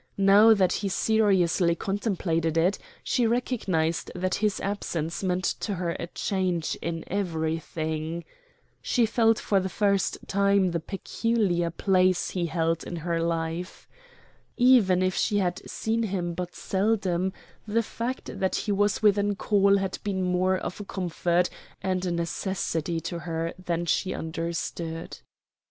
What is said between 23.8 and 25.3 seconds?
she understood.